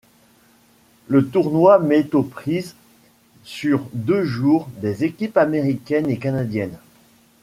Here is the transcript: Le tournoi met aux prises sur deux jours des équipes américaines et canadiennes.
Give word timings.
Le 1.09 1.27
tournoi 1.29 1.77
met 1.77 2.15
aux 2.15 2.23
prises 2.23 2.73
sur 3.43 3.87
deux 3.93 4.23
jours 4.23 4.67
des 4.81 5.03
équipes 5.03 5.37
américaines 5.37 6.09
et 6.09 6.17
canadiennes. 6.17 6.79